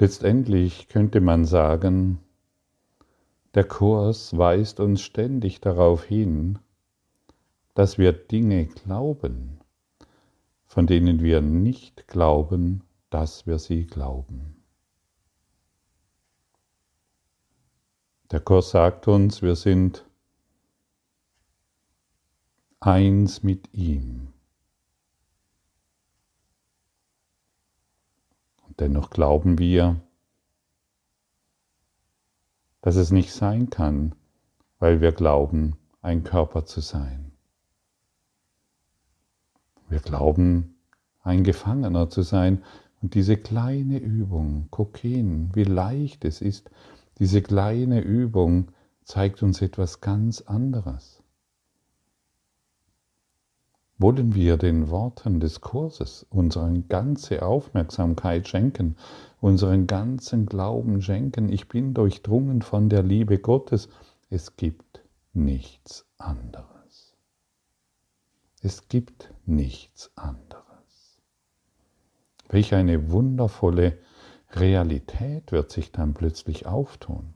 Letztendlich 0.00 0.88
könnte 0.88 1.20
man 1.20 1.44
sagen, 1.44 2.20
der 3.52 3.64
Kurs 3.64 4.34
weist 4.38 4.80
uns 4.80 5.02
ständig 5.02 5.60
darauf 5.60 6.04
hin, 6.04 6.58
dass 7.74 7.98
wir 7.98 8.14
Dinge 8.14 8.64
glauben, 8.64 9.60
von 10.64 10.86
denen 10.86 11.22
wir 11.22 11.42
nicht 11.42 12.08
glauben, 12.08 12.82
dass 13.10 13.46
wir 13.46 13.58
sie 13.58 13.86
glauben. 13.86 14.64
Der 18.30 18.40
Kurs 18.40 18.70
sagt 18.70 19.06
uns, 19.06 19.42
wir 19.42 19.54
sind 19.54 20.06
eins 22.80 23.42
mit 23.42 23.74
ihm. 23.74 24.32
Dennoch 28.80 29.10
glauben 29.10 29.58
wir, 29.58 30.00
dass 32.80 32.96
es 32.96 33.10
nicht 33.10 33.32
sein 33.32 33.68
kann, 33.68 34.14
weil 34.78 35.02
wir 35.02 35.12
glauben, 35.12 35.76
ein 36.00 36.24
Körper 36.24 36.64
zu 36.64 36.80
sein. 36.80 37.32
Wir 39.90 40.00
glauben, 40.00 40.76
ein 41.22 41.44
Gefangener 41.44 42.08
zu 42.08 42.22
sein. 42.22 42.64
Und 43.02 43.14
diese 43.14 43.36
kleine 43.36 43.98
Übung, 43.98 44.68
Kokain, 44.70 45.50
wie 45.54 45.64
leicht 45.64 46.24
es 46.24 46.40
ist, 46.40 46.70
diese 47.18 47.42
kleine 47.42 48.00
Übung 48.00 48.68
zeigt 49.04 49.42
uns 49.42 49.60
etwas 49.60 50.00
ganz 50.00 50.40
anderes. 50.42 51.19
Wollen 54.02 54.34
wir 54.34 54.56
den 54.56 54.88
Worten 54.88 55.40
des 55.40 55.60
Kurses 55.60 56.24
unsere 56.30 56.72
ganze 56.88 57.42
Aufmerksamkeit 57.42 58.48
schenken, 58.48 58.96
unseren 59.42 59.86
ganzen 59.86 60.46
Glauben 60.46 61.02
schenken? 61.02 61.50
Ich 61.50 61.68
bin 61.68 61.92
durchdrungen 61.92 62.62
von 62.62 62.88
der 62.88 63.02
Liebe 63.02 63.36
Gottes. 63.36 63.90
Es 64.30 64.56
gibt 64.56 65.02
nichts 65.34 66.06
anderes. 66.16 67.14
Es 68.62 68.88
gibt 68.88 69.34
nichts 69.44 70.10
anderes. 70.16 71.20
Welch 72.48 72.74
eine 72.74 73.12
wundervolle 73.12 73.98
Realität 74.52 75.52
wird 75.52 75.70
sich 75.70 75.92
dann 75.92 76.14
plötzlich 76.14 76.66
auftun. 76.66 77.34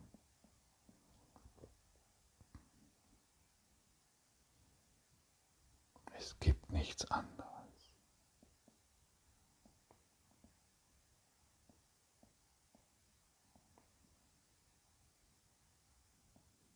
Es 6.27 6.34
gibt 6.45 6.71
nichts 6.71 7.11
anderes. 7.11 7.49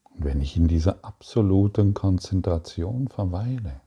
Und 0.05 0.25
wenn 0.25 0.41
ich 0.41 0.57
in 0.57 0.69
dieser 0.69 1.05
absoluten 1.05 1.93
Konzentration 1.93 3.09
verweile, 3.09 3.83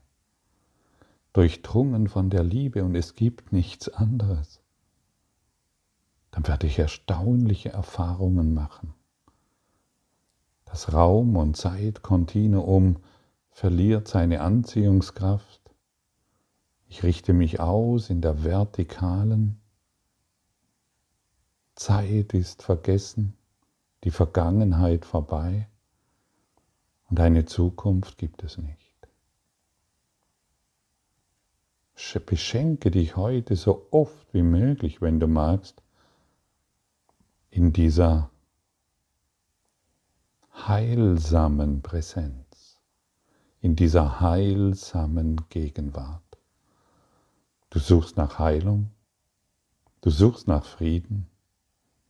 durchdrungen 1.32 2.08
von 2.08 2.30
der 2.30 2.44
Liebe 2.44 2.84
und 2.84 2.94
es 2.94 3.16
gibt 3.16 3.52
nichts 3.52 3.88
anderes, 3.88 4.60
dann 6.30 6.46
werde 6.46 6.68
ich 6.68 6.78
erstaunliche 6.78 7.70
Erfahrungen 7.70 8.54
machen. 8.54 8.94
Das 10.64 10.92
Raum- 10.92 11.36
und 11.36 11.56
Zeitkontinuum 11.56 12.98
verliert 13.50 14.06
seine 14.06 14.42
Anziehungskraft. 14.42 15.61
Ich 16.92 17.02
richte 17.02 17.32
mich 17.32 17.58
aus 17.58 18.10
in 18.10 18.20
der 18.20 18.44
vertikalen. 18.44 19.58
Zeit 21.74 22.34
ist 22.34 22.62
vergessen, 22.62 23.32
die 24.04 24.10
Vergangenheit 24.10 25.06
vorbei 25.06 25.70
und 27.08 27.18
eine 27.18 27.46
Zukunft 27.46 28.18
gibt 28.18 28.42
es 28.42 28.58
nicht. 28.58 28.78
Beschenke 32.26 32.90
dich 32.90 33.16
heute 33.16 33.56
so 33.56 33.86
oft 33.90 34.34
wie 34.34 34.42
möglich, 34.42 35.00
wenn 35.00 35.18
du 35.18 35.28
magst, 35.28 35.82
in 37.48 37.72
dieser 37.72 38.28
heilsamen 40.52 41.80
Präsenz 41.80 42.42
in 43.62 43.76
dieser 43.76 44.20
heilsamen 44.20 45.40
Gegenwart. 45.48 46.21
Du 47.72 47.78
suchst 47.78 48.18
nach 48.18 48.38
Heilung, 48.38 48.90
du 50.02 50.10
suchst 50.10 50.46
nach 50.46 50.66
Frieden, 50.66 51.26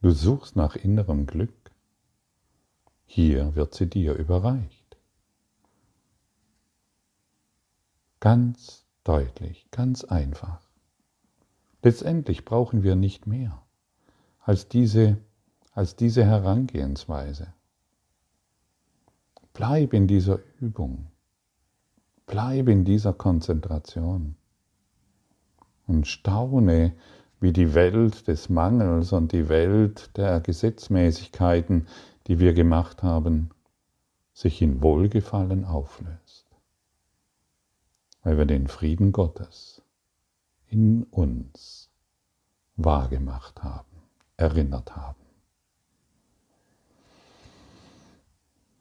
du 0.01 0.11
suchst 0.11 0.57
nach 0.57 0.75
innerem 0.75 1.25
Glück. 1.25 1.71
Hier 3.07 3.55
wird 3.55 3.73
sie 3.73 3.89
dir 3.89 4.15
überreicht. 4.15 4.97
Ganz 8.19 8.85
deutlich, 9.05 9.69
ganz 9.71 10.03
einfach. 10.03 10.69
Letztendlich 11.81 12.45
brauchen 12.45 12.83
wir 12.83 12.97
nicht 12.97 13.29
mehr 13.29 13.63
als 14.41 14.67
diese, 14.67 15.19
als 15.75 15.95
diese 15.95 16.25
Herangehensweise. 16.25 17.55
Bleib 19.53 19.93
in 19.93 20.09
dieser 20.09 20.41
Übung. 20.59 21.07
Bleibe 22.27 22.73
in 22.73 22.85
dieser 22.85 23.13
Konzentration 23.13 24.35
und 25.93 26.07
staune, 26.07 26.95
wie 27.39 27.53
die 27.53 27.75
Welt 27.75 28.27
des 28.27 28.49
Mangels 28.49 29.13
und 29.13 29.33
die 29.33 29.49
Welt 29.49 30.17
der 30.17 30.41
Gesetzmäßigkeiten, 30.41 31.87
die 32.27 32.39
wir 32.39 32.55
gemacht 32.55 33.03
haben, 33.03 33.51
sich 34.33 34.63
in 34.63 34.83
Wohlgefallen 34.83 35.65
auflöst, 35.65 36.47
weil 38.23 38.39
wir 38.39 38.47
den 38.47 38.69
Frieden 38.69 39.13
Gottes 39.13 39.83
in 40.67 41.03
uns 41.05 41.91
wahrgemacht 42.77 43.63
haben, 43.63 44.03
erinnert 44.39 44.97
haben. 44.97 45.21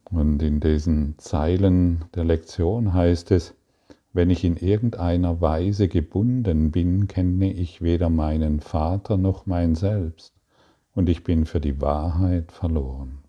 Und 0.05 0.41
in 0.41 0.59
diesen 0.59 1.17
Zeilen 1.17 2.05
der 2.15 2.23
Lektion 2.23 2.93
heißt 2.93 3.31
es, 3.31 3.53
wenn 4.13 4.29
ich 4.29 4.43
in 4.43 4.57
irgendeiner 4.57 5.39
Weise 5.39 5.87
gebunden 5.87 6.71
bin, 6.71 7.07
kenne 7.07 7.51
ich 7.51 7.81
weder 7.81 8.09
meinen 8.09 8.59
Vater 8.59 9.17
noch 9.17 9.45
mein 9.45 9.75
Selbst, 9.75 10.33
und 10.93 11.07
ich 11.07 11.23
bin 11.23 11.45
für 11.45 11.61
die 11.61 11.79
Wahrheit 11.79 12.51
verloren. 12.51 13.19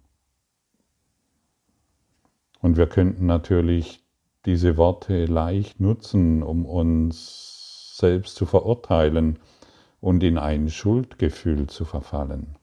Und 2.61 2.77
wir 2.77 2.87
könnten 2.87 3.27
natürlich 3.27 4.05
diese 4.45 4.77
Worte 4.77 5.27
leicht 5.27 5.81
nutzen, 5.81 6.43
um 6.43 6.67
uns 6.67 7.97
selbst 7.97 8.35
zu 8.35 8.47
verurteilen 8.47 9.39
und 10.01 10.23
in 10.23 10.39
ein 10.39 10.69
Schuldgefühl 10.69 11.69
zu 11.69 11.85
verfallen. 11.85 12.57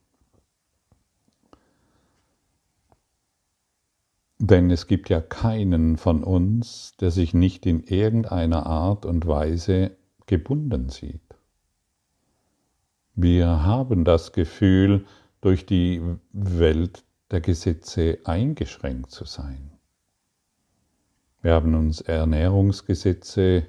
Denn 4.40 4.72
es 4.72 4.88
gibt 4.88 5.10
ja 5.10 5.20
keinen 5.20 5.98
von 5.98 6.24
uns, 6.24 6.96
der 7.00 7.12
sich 7.12 7.34
nicht 7.34 7.66
in 7.66 7.84
irgendeiner 7.84 8.66
Art 8.66 9.06
und 9.06 9.28
Weise 9.28 9.92
gebunden 10.28 10.88
sieht. 10.90 11.22
Wir 13.16 13.64
haben 13.64 14.06
das 14.06 14.32
Gefühl, 14.32 15.06
durch 15.42 15.66
die 15.66 16.02
Welt 16.32 17.04
der 17.32 17.42
Gesetze 17.42 18.20
eingeschränkt 18.24 19.12
zu 19.12 19.26
sein. 19.26 19.72
Wir 21.42 21.54
haben 21.54 21.76
uns 21.76 22.02
Ernährungsgesetze, 22.02 23.68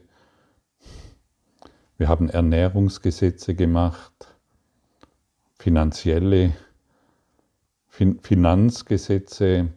wir 1.98 2.08
haben 2.08 2.28
Ernährungsgesetze 2.28 3.54
gemacht, 3.54 4.34
finanzielle 5.58 6.54
Finanzgesetze, 7.88 9.68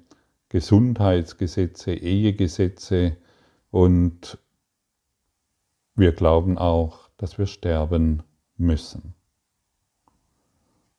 Gesundheitsgesetze, 0.54 1.96
Ehegesetze 1.96 3.18
und 3.72 4.38
wir 5.96 6.12
glauben 6.12 6.60
auch, 6.60 7.10
dass 7.18 7.40
wir 7.40 7.48
sterben 7.48 8.22
müssen. 8.56 9.16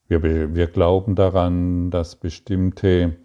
Wir, 0.09 0.57
wir 0.57 0.67
glauben 0.67 1.15
daran, 1.15 1.93
dass 1.93 2.17
bestimmte 2.17 3.17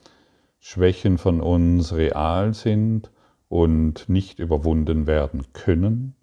Schwächen 0.59 1.17
von 1.17 1.41
uns 1.41 1.93
real 1.93 2.53
sind 2.53 3.09
und 3.47 4.07
nicht 4.07 4.37
überwunden 4.37 5.07
werden 5.07 5.51
können. 5.53 6.13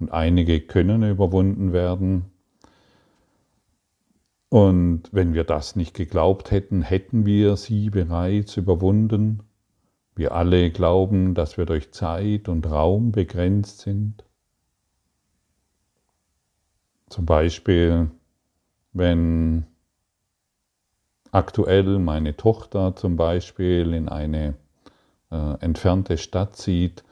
Und 0.00 0.10
einige 0.10 0.62
können 0.62 1.02
überwunden 1.02 1.74
werden. 1.74 2.30
Und 4.54 5.08
wenn 5.10 5.34
wir 5.34 5.42
das 5.42 5.74
nicht 5.74 5.94
geglaubt 5.94 6.52
hätten, 6.52 6.82
hätten 6.82 7.26
wir 7.26 7.56
sie 7.56 7.90
bereits 7.90 8.56
überwunden. 8.56 9.42
Wir 10.14 10.30
alle 10.30 10.70
glauben, 10.70 11.34
dass 11.34 11.58
wir 11.58 11.66
durch 11.66 11.90
Zeit 11.90 12.48
und 12.48 12.64
Raum 12.70 13.10
begrenzt 13.10 13.80
sind. 13.80 14.22
Zum 17.08 17.26
Beispiel, 17.26 18.12
wenn 18.92 19.66
aktuell 21.32 21.98
meine 21.98 22.36
Tochter 22.36 22.94
zum 22.94 23.16
Beispiel 23.16 23.92
in 23.92 24.08
eine 24.08 24.54
äh, 25.32 25.58
entfernte 25.62 26.16
Stadt 26.16 26.54
zieht, 26.54 27.02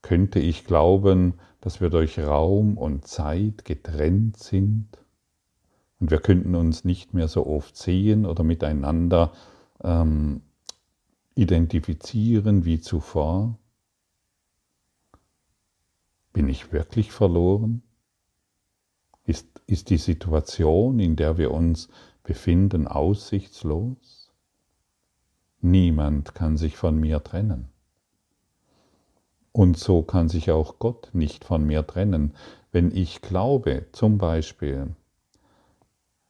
könnte 0.00 0.38
ich 0.38 0.64
glauben, 0.64 1.34
dass 1.60 1.82
wir 1.82 1.90
durch 1.90 2.18
Raum 2.18 2.78
und 2.78 3.06
Zeit 3.06 3.66
getrennt 3.66 4.38
sind 4.38 4.88
und 5.98 6.10
wir 6.10 6.18
könnten 6.18 6.54
uns 6.54 6.84
nicht 6.84 7.14
mehr 7.14 7.28
so 7.28 7.46
oft 7.46 7.76
sehen 7.76 8.26
oder 8.26 8.44
miteinander 8.44 9.32
ähm, 9.82 10.42
identifizieren 11.34 12.64
wie 12.64 12.80
zuvor. 12.80 13.58
Bin 16.32 16.48
ich 16.48 16.72
wirklich 16.72 17.12
verloren? 17.12 17.82
Ist, 19.24 19.48
ist 19.66 19.90
die 19.90 19.96
Situation, 19.96 20.98
in 20.98 21.16
der 21.16 21.38
wir 21.38 21.50
uns 21.50 21.88
befinden, 22.22 22.86
aussichtslos? 22.86 24.32
Niemand 25.62 26.34
kann 26.34 26.56
sich 26.56 26.76
von 26.76 26.98
mir 26.98 27.24
trennen. 27.24 27.68
Und 29.52 29.78
so 29.78 30.02
kann 30.02 30.28
sich 30.28 30.50
auch 30.50 30.78
Gott 30.78 31.10
nicht 31.14 31.44
von 31.44 31.64
mir 31.64 31.86
trennen. 31.86 32.34
Wenn 32.70 32.94
ich 32.94 33.22
glaube, 33.22 33.86
zum 33.92 34.18
Beispiel, 34.18 34.94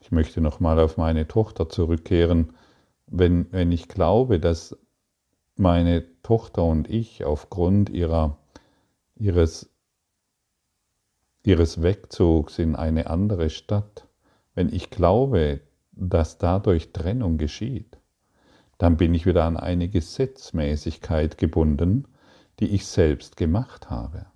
ich 0.07 0.13
möchte 0.13 0.41
nochmal 0.41 0.79
auf 0.79 0.99
meine 0.99 1.27
Tochter 1.27 1.69
zurückkehren, 1.69 2.53
wenn, 3.09 3.51
wenn 3.51 3.73
ich 3.73 3.89
glaube, 3.89 4.39
dass 4.39 4.79
meine 5.57 6.05
Tochter 6.23 6.63
und 6.63 6.89
ich 6.89 7.25
aufgrund 7.25 7.91
ihrer, 7.91 8.39
ihres, 9.17 9.69
ihres 11.43 11.83
Wegzugs 11.83 12.61
in 12.61 12.77
eine 12.77 13.11
andere 13.11 13.51
Stadt, 13.51 14.07
wenn 14.55 14.73
ich 14.73 14.91
glaube, 14.91 15.61
dass 15.91 16.39
dadurch 16.39 16.93
Trennung 16.93 17.37
geschieht, 17.37 17.99
dann 18.79 18.97
bin 18.97 19.13
ich 19.13 19.27
wieder 19.27 19.43
an 19.43 19.57
eine 19.57 19.89
Gesetzmäßigkeit 19.89 21.37
gebunden, 21.37 22.07
die 22.61 22.69
ich 22.69 22.87
selbst 22.87 23.37
gemacht 23.37 23.91
habe. 23.91 24.27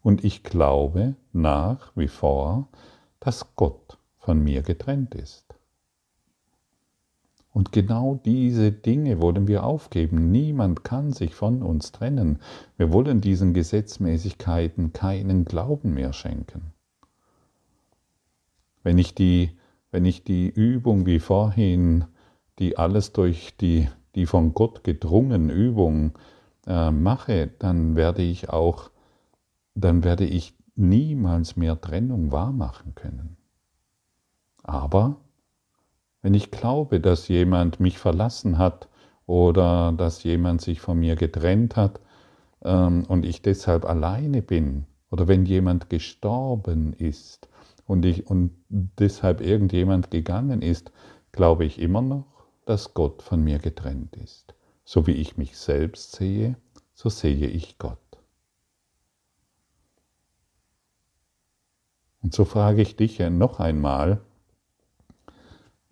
Und 0.00 0.24
ich 0.24 0.44
glaube 0.44 1.14
nach 1.34 1.92
wie 1.94 2.08
vor, 2.08 2.68
dass 3.20 3.54
Gott 3.54 3.97
von 4.28 4.44
mir 4.44 4.60
getrennt 4.60 5.14
ist. 5.14 5.46
Und 7.50 7.72
genau 7.72 8.20
diese 8.26 8.70
Dinge 8.72 9.22
wollen 9.22 9.48
wir 9.48 9.64
aufgeben. 9.64 10.30
Niemand 10.30 10.84
kann 10.84 11.12
sich 11.14 11.34
von 11.34 11.62
uns 11.62 11.92
trennen. 11.92 12.38
Wir 12.76 12.92
wollen 12.92 13.22
diesen 13.22 13.54
Gesetzmäßigkeiten 13.54 14.92
keinen 14.92 15.46
Glauben 15.46 15.94
mehr 15.94 16.12
schenken. 16.12 16.74
Wenn 18.82 18.98
ich 18.98 19.14
die 19.14 19.56
wenn 19.90 20.04
ich 20.04 20.24
die 20.24 20.50
Übung 20.50 21.06
wie 21.06 21.20
vorhin, 21.20 22.04
die 22.58 22.76
alles 22.76 23.14
durch 23.14 23.56
die, 23.56 23.88
die 24.14 24.26
von 24.26 24.52
Gott 24.52 24.84
gedrungen 24.84 25.48
Übung 25.48 26.12
äh, 26.66 26.90
mache, 26.90 27.50
dann 27.58 27.96
werde 27.96 28.20
ich 28.20 28.50
auch, 28.50 28.90
dann 29.74 30.04
werde 30.04 30.26
ich 30.26 30.54
niemals 30.74 31.56
mehr 31.56 31.80
Trennung 31.80 32.30
wahrmachen 32.30 32.94
können. 32.94 33.37
Aber 34.68 35.16
wenn 36.20 36.34
ich 36.34 36.50
glaube, 36.50 37.00
dass 37.00 37.28
jemand 37.28 37.80
mich 37.80 37.98
verlassen 37.98 38.58
hat 38.58 38.90
oder 39.24 39.92
dass 39.92 40.24
jemand 40.24 40.60
sich 40.60 40.82
von 40.82 40.98
mir 40.98 41.16
getrennt 41.16 41.74
hat 41.74 42.00
ähm, 42.62 43.06
und 43.08 43.24
ich 43.24 43.40
deshalb 43.40 43.86
alleine 43.86 44.42
bin, 44.42 44.84
oder 45.10 45.26
wenn 45.26 45.46
jemand 45.46 45.88
gestorben 45.88 46.92
ist 46.92 47.48
und, 47.86 48.04
ich, 48.04 48.26
und 48.26 48.50
deshalb 48.68 49.40
irgendjemand 49.40 50.10
gegangen 50.10 50.60
ist, 50.60 50.92
glaube 51.32 51.64
ich 51.64 51.78
immer 51.80 52.02
noch, 52.02 52.26
dass 52.66 52.92
Gott 52.92 53.22
von 53.22 53.42
mir 53.42 53.58
getrennt 53.58 54.16
ist. 54.16 54.54
So 54.84 55.06
wie 55.06 55.12
ich 55.12 55.38
mich 55.38 55.56
selbst 55.56 56.14
sehe, 56.14 56.56
so 56.92 57.08
sehe 57.08 57.46
ich 57.46 57.78
Gott. 57.78 57.96
Und 62.22 62.34
so 62.34 62.44
frage 62.44 62.82
ich 62.82 62.96
dich 62.96 63.18
noch 63.18 63.60
einmal, 63.60 64.20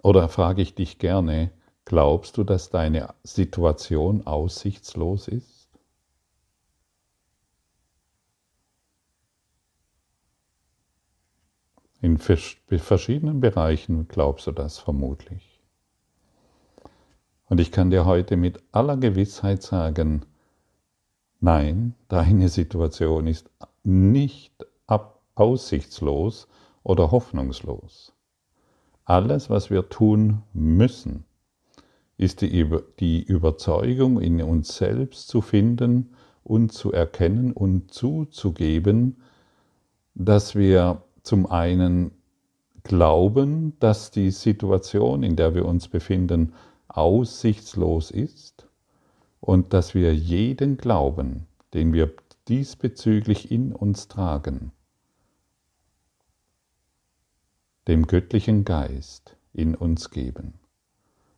oder 0.06 0.28
frage 0.28 0.62
ich 0.62 0.76
dich 0.76 1.00
gerne, 1.00 1.50
glaubst 1.84 2.36
du, 2.36 2.44
dass 2.44 2.70
deine 2.70 3.12
Situation 3.24 4.24
aussichtslos 4.24 5.26
ist? 5.26 5.68
In 12.00 12.18
verschiedenen 12.18 13.40
Bereichen 13.40 14.06
glaubst 14.06 14.46
du 14.46 14.52
das 14.52 14.78
vermutlich. 14.78 15.60
Und 17.46 17.58
ich 17.58 17.72
kann 17.72 17.90
dir 17.90 18.04
heute 18.04 18.36
mit 18.36 18.62
aller 18.70 18.96
Gewissheit 18.96 19.64
sagen, 19.64 20.24
nein, 21.40 21.96
deine 22.06 22.48
Situation 22.48 23.26
ist 23.26 23.50
nicht 23.82 24.54
aussichtslos 25.34 26.46
oder 26.84 27.10
hoffnungslos. 27.10 28.15
Alles, 29.06 29.48
was 29.50 29.70
wir 29.70 29.88
tun 29.88 30.42
müssen, 30.52 31.24
ist 32.18 32.40
die, 32.40 33.22
Überzeugung 33.22 34.20
in 34.20 34.42
uns 34.42 34.76
selbst 34.76 35.28
zu 35.28 35.42
finden 35.42 36.10
und 36.42 36.72
zu 36.72 36.90
erkennen 36.90 37.52
und 37.52 37.94
zuzugeben, 37.94 39.22
dass 40.16 40.56
wir 40.56 41.02
zum 41.22 41.46
einen 41.46 42.10
glauben, 42.82 43.78
dass 43.78 44.10
die 44.10 44.32
Situation, 44.32 45.22
in 45.22 45.36
der 45.36 45.54
wir 45.54 45.66
uns 45.66 45.86
befinden, 45.86 46.54
aussichtslos 46.88 48.10
ist 48.10 48.66
und 49.38 49.72
dass 49.72 49.94
wir 49.94 50.12
jeden 50.16 50.78
Glauben, 50.78 51.46
den 51.74 51.92
wir 51.92 52.12
diesbezüglich 52.48 53.52
in 53.52 53.72
uns 53.72 54.08
tragen, 54.08 54.72
dem 57.88 58.06
göttlichen 58.06 58.64
Geist 58.64 59.36
in 59.52 59.74
uns 59.74 60.10
geben. 60.10 60.54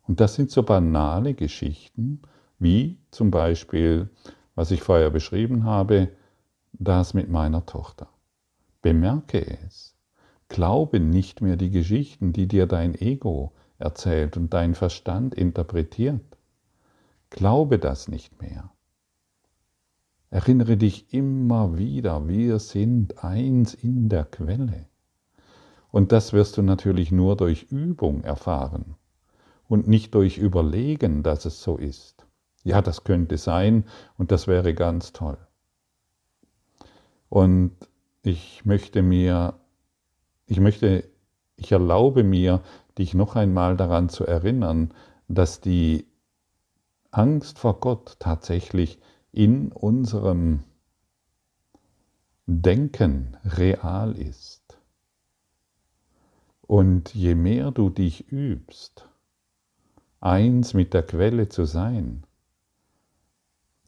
Und 0.03 0.21
das 0.21 0.35
sind 0.35 0.51
so 0.51 0.63
banale 0.63 1.35
Geschichten, 1.35 2.23
wie 2.59 2.99
zum 3.11 3.31
Beispiel, 3.31 4.09
was 4.55 4.71
ich 4.71 4.83
vorher 4.83 5.11
beschrieben 5.11 5.65
habe, 5.65 6.09
das 6.73 7.15
mit 7.15 7.29
meiner 7.29 7.67
Tochter. 7.67 8.09
Bemerke 8.83 9.47
es. 9.67 9.95
Glaube 10.49 10.99
nicht 10.99 11.43
mehr 11.43 11.57
die 11.57 11.71
Geschichten, 11.71 12.33
die 12.33 12.49
dir 12.49 12.67
dein 12.67 12.95
Ego 12.95 13.53
erzählt 13.79 14.37
und 14.37 14.55
dein 14.55 14.75
Verstand 14.75 15.35
interpretiert. 15.35 16.25
Glaube 17.31 17.79
das 17.79 18.09
nicht 18.09 18.41
mehr. 18.41 18.71
Erinnere 20.31 20.77
dich 20.77 21.13
immer 21.13 21.77
wieder, 21.77 22.27
wir 22.29 22.59
sind 22.59 23.23
eins 23.23 23.75
in 23.75 24.09
der 24.09 24.25
Quelle. 24.25 24.87
Und 25.91 26.13
das 26.13 26.33
wirst 26.33 26.57
du 26.57 26.63
natürlich 26.63 27.13
nur 27.13 27.37
durch 27.37 27.65
Übung 27.65 28.23
erfahren 28.23 28.97
und 29.69 29.89
nicht 29.89 30.15
durch 30.15 30.39
Überlegen, 30.39 31.23
dass 31.23 31.45
es 31.45 31.63
so 31.63 31.77
ist. 31.77 32.27
Ja, 32.65 32.83
das 32.83 33.05
könnte 33.05 33.39
sein 33.39 33.85
und 34.17 34.31
das 34.33 34.47
wäre 34.47 34.75
ganz 34.75 35.13
toll. 35.13 35.39
Und 37.29 37.73
ich 38.23 38.65
möchte 38.65 39.03
mir, 39.03 39.55
ich 40.47 40.61
möchte, 40.61 41.09
ich 41.57 41.73
erlaube 41.73 42.25
mir, 42.25 42.63
dich 42.99 43.15
noch 43.15 43.37
einmal 43.37 43.77
daran 43.77 44.09
zu 44.09 44.27
erinnern, 44.27 44.93
dass 45.29 45.61
die 45.61 46.07
Angst 47.11 47.59
vor 47.59 47.81
Gott 47.81 48.17
tatsächlich 48.19 48.99
in 49.33 49.73
unserem 49.73 50.65
Denken 52.47 53.37
real 53.45 54.17
ist. 54.17 54.58
Und 56.69 57.15
je 57.15 57.35
mehr 57.35 57.71
du 57.71 57.89
dich 57.89 58.31
übst, 58.31 59.09
eins 60.21 60.75
mit 60.75 60.93
der 60.93 61.03
Quelle 61.03 61.49
zu 61.49 61.65
sein, 61.65 62.25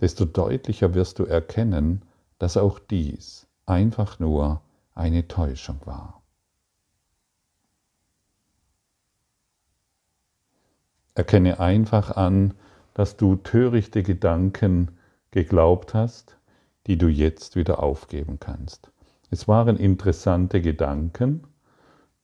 desto 0.01 0.25
deutlicher 0.25 0.95
wirst 0.95 1.19
du 1.19 1.27
erkennen, 1.27 2.01
dass 2.39 2.57
auch 2.57 2.79
dies 2.79 3.47
einfach 3.67 4.19
nur 4.19 4.63
eine 4.95 5.29
Täuschung 5.29 5.79
war. 5.85 6.23
Erkenne 11.15 11.61
einfach 11.61 12.17
an, 12.17 12.55
dass 12.95 13.19
du 13.19 13.37
törichte 13.37 14.03
Gedanken 14.03 14.97
geglaubt 15.33 15.93
hast, 15.93 16.39
die 16.87 16.97
du 16.97 17.09
jetzt 17.09 17.57
wieder 17.57 17.83
aufgeben 17.83 18.41
kannst. 18.41 18.91
Es 19.31 19.49
waren 19.49 19.77
interessante 19.77 20.63
Gedanken, 20.63 21.45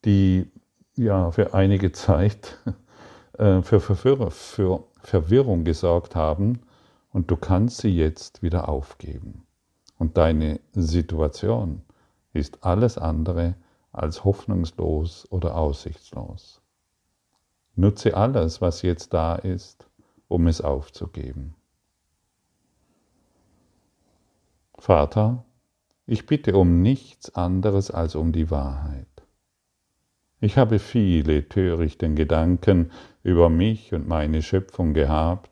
die 0.04 0.50
ja 0.94 1.30
für 1.30 1.54
einige 1.54 1.92
Zeit 1.92 2.58
äh, 3.38 3.62
für, 3.62 3.80
Verwirr 3.80 4.30
für 4.30 4.84
Verwirrung 5.02 5.64
gesorgt 5.64 6.14
haben 6.14 6.60
und 7.12 7.30
du 7.30 7.36
kannst 7.36 7.78
sie 7.78 7.96
jetzt 7.96 8.42
wieder 8.42 8.68
aufgeben. 8.68 9.46
Und 9.98 10.16
deine 10.16 10.60
Situation 10.74 11.82
ist 12.32 12.64
alles 12.64 12.98
andere 12.98 13.54
als 13.92 14.24
hoffnungslos 14.24 15.26
oder 15.30 15.56
aussichtslos. 15.56 16.60
Nutze 17.74 18.16
alles, 18.16 18.60
was 18.60 18.82
jetzt 18.82 19.14
da 19.14 19.36
ist, 19.36 19.88
um 20.28 20.46
es 20.46 20.60
aufzugeben. 20.60 21.54
Vater, 24.78 25.44
ich 26.06 26.26
bitte 26.26 26.56
um 26.56 26.82
nichts 26.82 27.34
anderes 27.34 27.90
als 27.90 28.14
um 28.14 28.32
die 28.32 28.50
Wahrheit. 28.50 29.06
Ich 30.46 30.56
habe 30.56 30.78
viele 30.78 31.48
törichten 31.48 32.14
Gedanken 32.14 32.92
über 33.24 33.48
mich 33.48 33.92
und 33.92 34.06
meine 34.06 34.42
Schöpfung 34.42 34.94
gehabt 34.94 35.50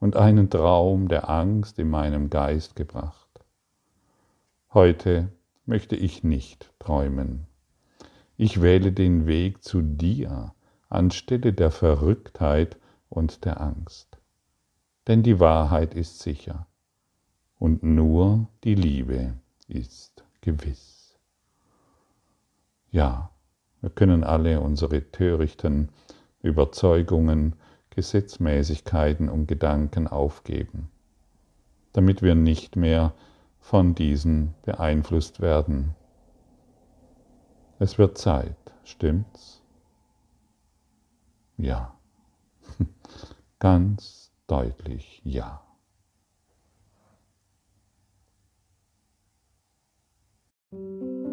und 0.00 0.16
einen 0.16 0.50
Traum 0.50 1.06
der 1.06 1.30
Angst 1.30 1.78
in 1.78 1.88
meinem 1.88 2.30
Geist 2.30 2.74
gebracht. 2.74 3.28
Heute 4.72 5.28
möchte 5.66 5.94
ich 5.94 6.24
nicht 6.24 6.74
träumen. 6.80 7.46
Ich 8.36 8.60
wähle 8.60 8.90
den 8.90 9.28
Weg 9.28 9.62
zu 9.62 9.82
dir 9.82 10.52
anstelle 10.88 11.52
der 11.52 11.70
Verrücktheit 11.70 12.76
und 13.08 13.44
der 13.44 13.60
Angst. 13.60 14.18
Denn 15.06 15.22
die 15.22 15.38
Wahrheit 15.38 15.94
ist 15.94 16.18
sicher 16.18 16.66
und 17.60 17.84
nur 17.84 18.48
die 18.64 18.74
Liebe 18.74 19.34
ist 19.68 20.24
gewiss. 20.40 21.16
Ja, 22.90 23.30
wir 23.84 23.90
können 23.90 24.24
alle 24.24 24.62
unsere 24.62 25.10
törichten 25.10 25.90
Überzeugungen, 26.40 27.54
Gesetzmäßigkeiten 27.90 29.28
und 29.28 29.46
Gedanken 29.46 30.08
aufgeben, 30.08 30.88
damit 31.92 32.22
wir 32.22 32.34
nicht 32.34 32.76
mehr 32.76 33.12
von 33.60 33.94
diesen 33.94 34.54
beeinflusst 34.62 35.42
werden. 35.42 35.94
Es 37.78 37.98
wird 37.98 38.16
Zeit, 38.16 38.56
stimmt's? 38.84 39.60
Ja, 41.58 41.94
ganz 43.58 44.32
deutlich 44.46 45.20
ja. 45.24 45.60
thank 50.72 51.23